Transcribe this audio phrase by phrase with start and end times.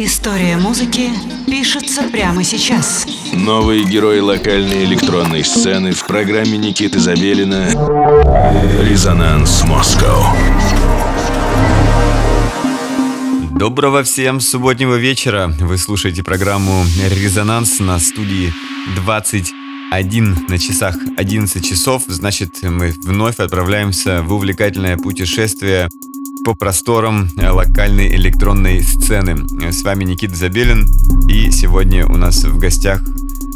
[0.00, 1.10] История музыки
[1.48, 3.04] пишется прямо сейчас.
[3.32, 7.66] Новые герои локальной электронной сцены в программе Никиты Забелина
[8.80, 10.36] «Резонанс Москва».
[13.58, 15.52] Доброго всем субботнего вечера.
[15.58, 18.54] Вы слушаете программу «Резонанс» на студии
[18.94, 22.04] 21 на часах 11 часов.
[22.06, 25.88] Значит, мы вновь отправляемся в увлекательное путешествие
[26.44, 29.46] по просторам локальной электронной сцены.
[29.70, 30.86] С вами Никита Забелин,
[31.28, 33.02] и сегодня у нас в гостях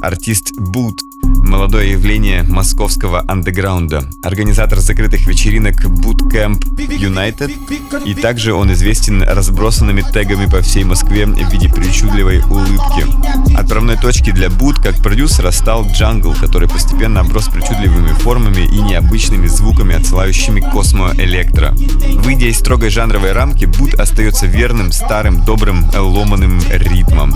[0.01, 9.23] артист Boot, молодое явление московского андеграунда, организатор закрытых вечеринок Bootcamp United, и также он известен
[9.23, 13.57] разбросанными тегами по всей Москве в виде причудливой улыбки.
[13.57, 19.47] Отправной точкой для Boot как продюсера стал Jungle, который постепенно оброс причудливыми формами и необычными
[19.47, 21.75] звуками, отсылающими космоэлектро.
[22.17, 27.35] Выйдя из строгой жанровой рамки, Boot остается верным, старым, добрым, ломаным ритмом.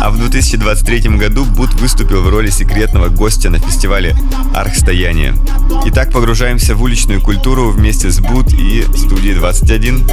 [0.00, 4.16] А в 2023 году Boot выступил в роли секретного гостя на фестивале
[4.54, 5.34] Архстояние.
[5.84, 10.06] Итак, погружаемся в уличную культуру вместе с Boot и студией 21.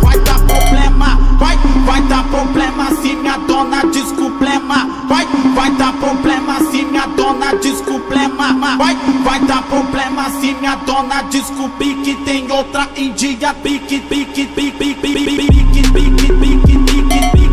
[0.00, 5.06] vai dar problema, vai, vai dar problema se minha dona descoblema.
[5.08, 8.76] Vai, vai dar problema se minha dona descoblema.
[8.76, 13.54] Vai, vai dar problema se minha dona descobrir que tem outra em dia.
[13.54, 17.49] Pique, pique, pique, pique, pique, pique, pique, it, make it, make it, make.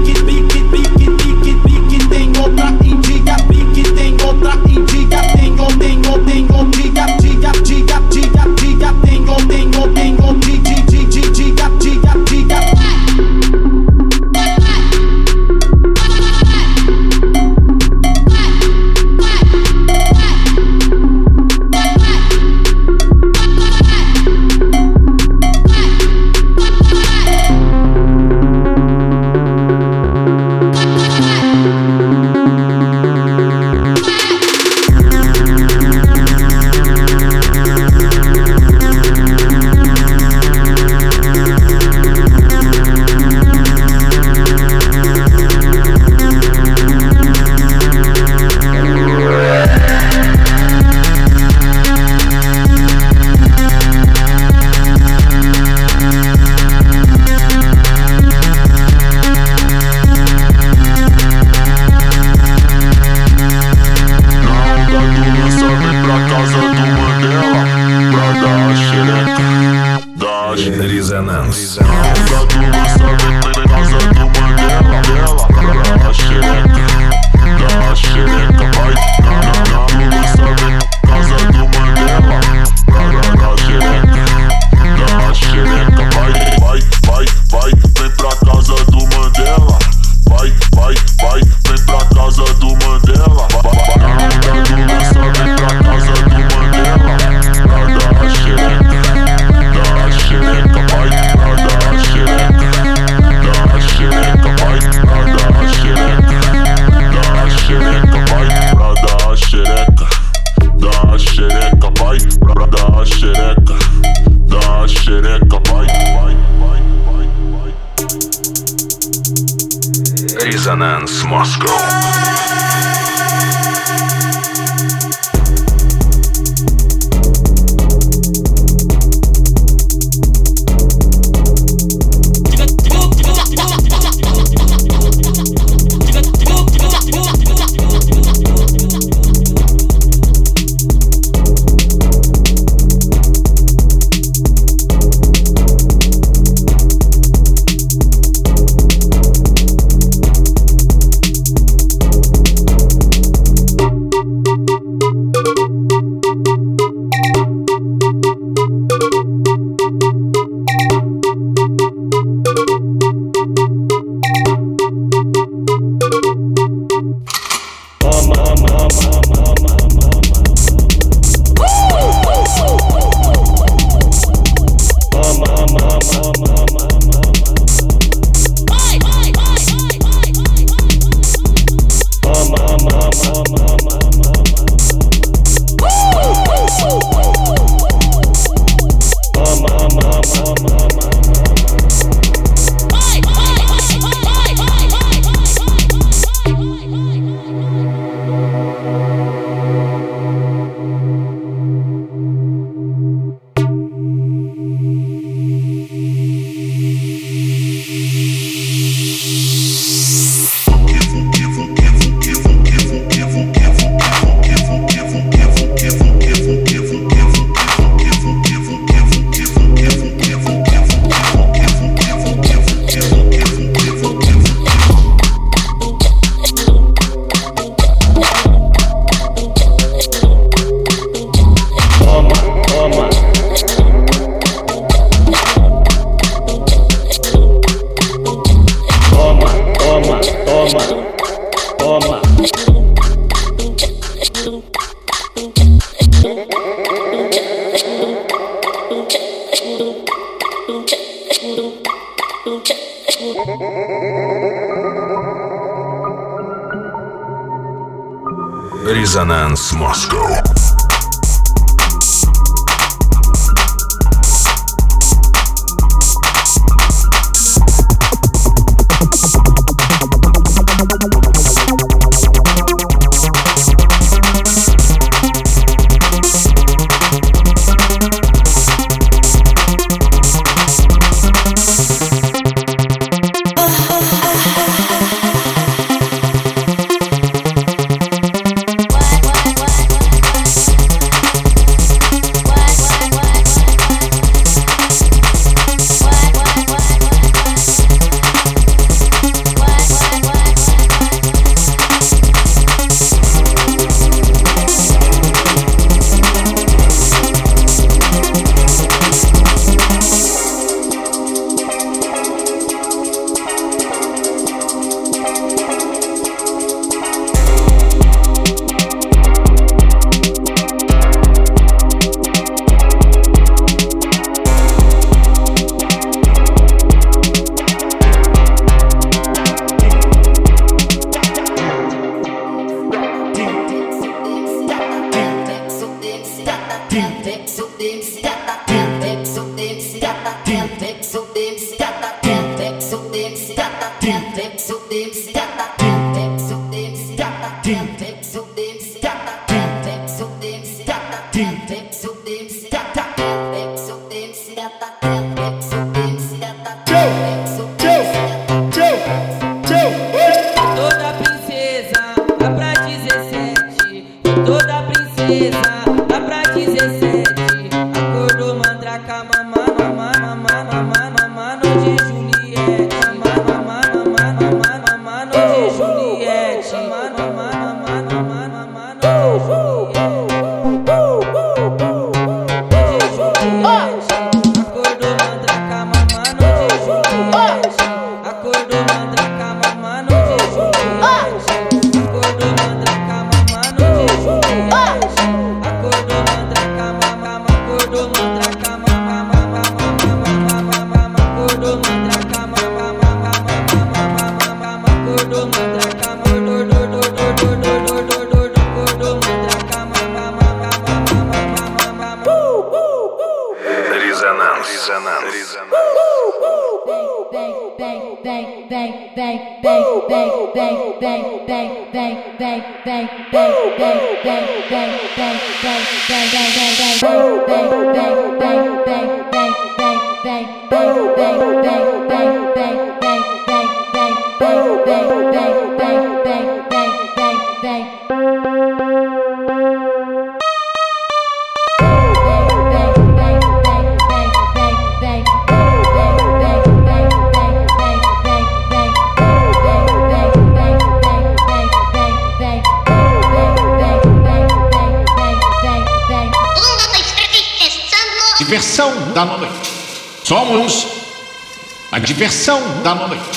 [462.17, 463.36] Diversão da noite.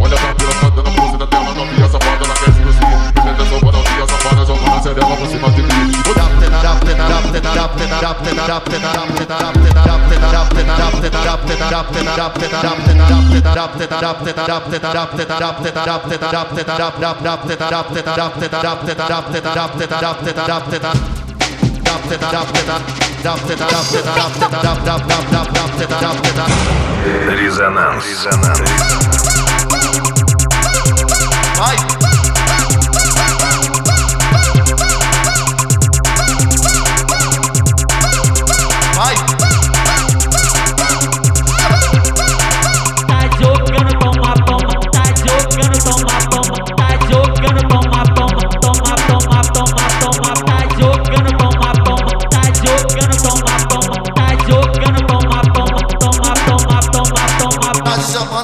[0.00, 3.12] Olha pra pirotada na blusa da tela, novinha safada, ela quer se cozinhar.
[3.14, 5.94] Vendendo sua bola, novinha safada, joga na cerela por cima de mim.
[6.14, 7.64] Rap,
[27.30, 28.04] Резонанс.
[28.04, 28.04] Резонанс.
[28.06, 28.60] Резонанс.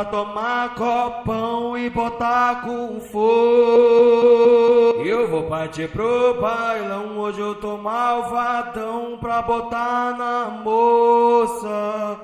[0.00, 3.20] pra tomar copão e botar com fogo.
[5.04, 12.18] Eu vou partir pro bailão, hoje eu tô malvadão pra botar na moça.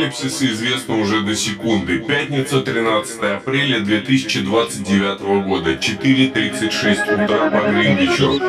[0.00, 1.98] Апокалипсис известно уже до секунды.
[1.98, 8.40] Пятница, 13 апреля 2029 года, 4.36 утра по Гринвичу.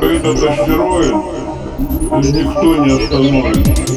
[0.00, 1.14] Этот астероид
[2.10, 3.87] никто не остановит.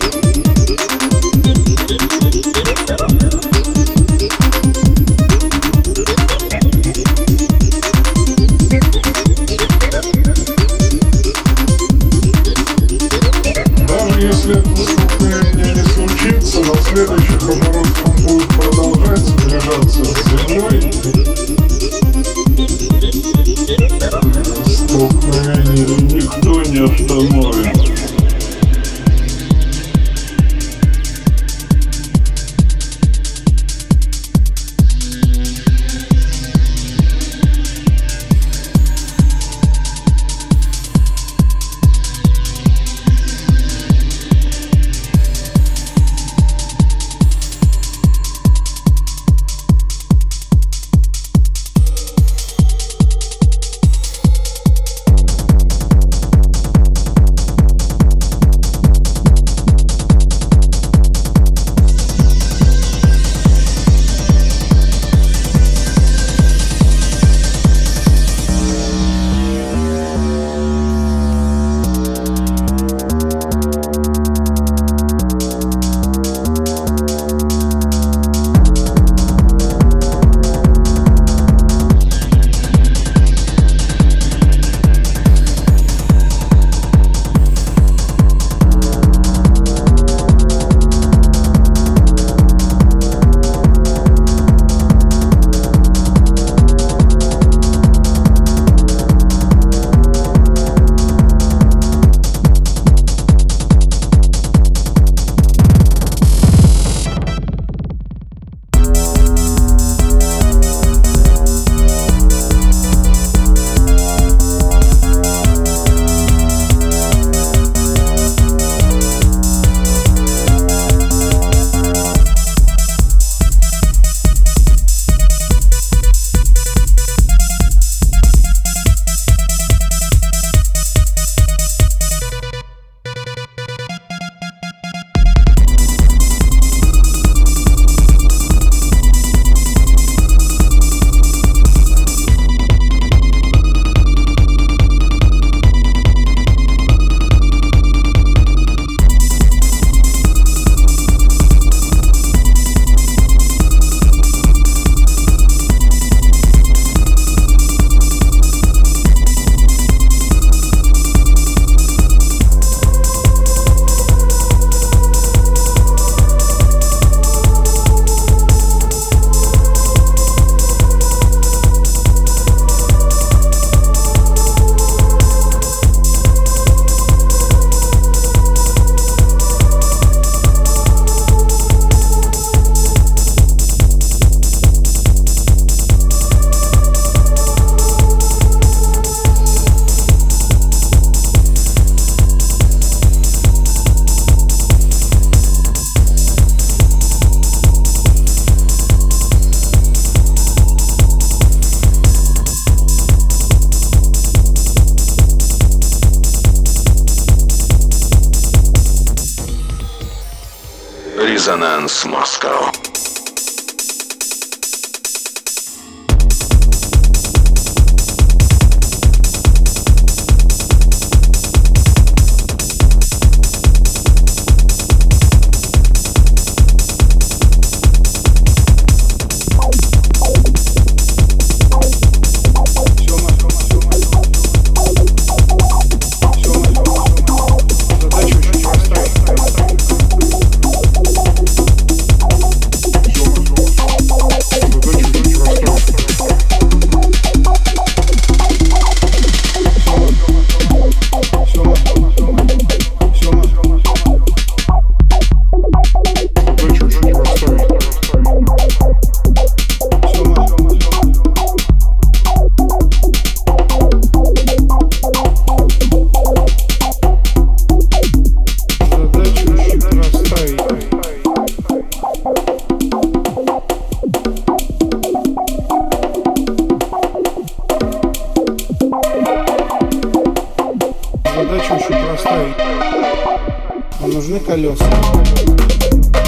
[284.31, 286.20] нужны колеса.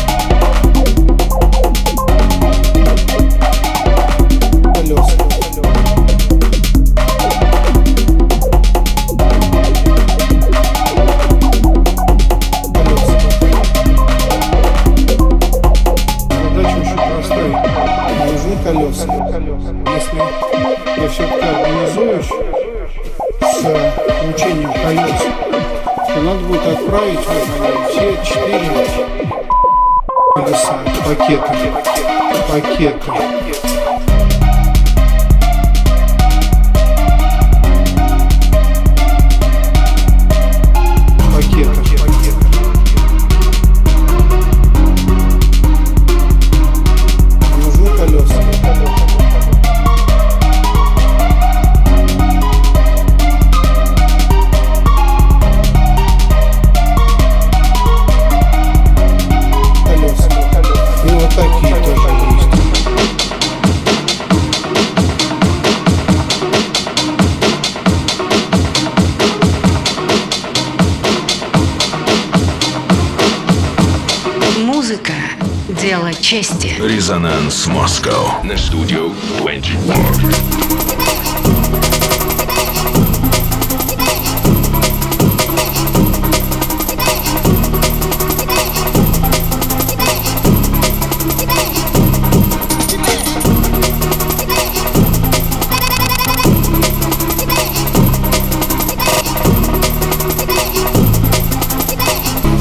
[32.54, 33.43] I can't.
[76.84, 80.34] Резонанс Москва на студию 24.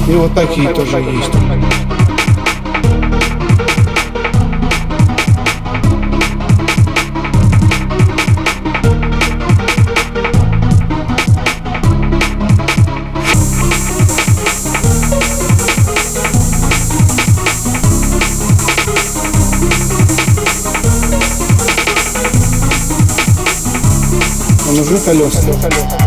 [0.09, 1.92] И вот такие тоже есть.
[24.91, 26.02] los zócalos.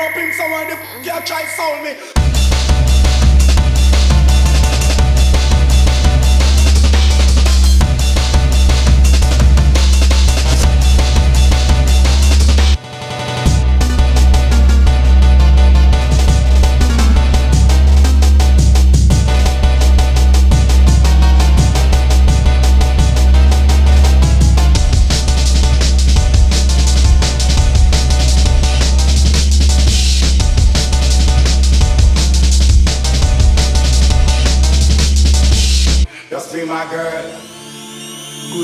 [0.00, 2.09] up him so when the girl try sound me.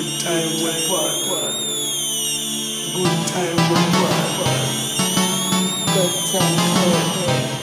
[0.06, 1.54] Good time with what?
[2.94, 4.70] Good time with what?
[5.94, 7.55] Good time with what?